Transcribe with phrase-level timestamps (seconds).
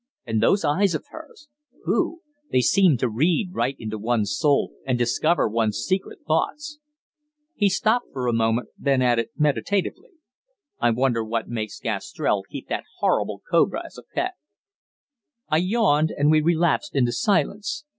[0.25, 1.47] And those eyes of hers.
[1.85, 2.21] Phew!
[2.51, 6.79] They seem to read right into one's soul, and discover one's secret thoughts."
[7.53, 10.13] He stopped for an instant, then added, meditatively,
[10.79, 14.33] "I wonder what makes Gastrell keep that horrible cobra as a pet."
[15.49, 17.85] I yawned, and we relapsed into silence.